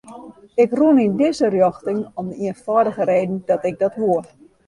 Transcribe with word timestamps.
Ik 0.63 0.71
rûn 0.77 1.01
yn 1.05 1.13
dizze 1.19 1.47
rjochting 1.49 1.99
om 2.19 2.25
de 2.31 2.35
ienfâldige 2.45 3.03
reden 3.11 3.37
dat 3.49 3.61
ik 3.69 3.75
dat 3.83 3.93
woe. 4.01 4.21